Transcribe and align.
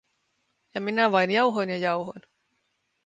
Ja 0.75 0.81
minä 0.81 1.11
vain 1.11 1.31
jauhoin 1.31 1.69
ja 1.69 1.77
jauhoin. 1.77 2.21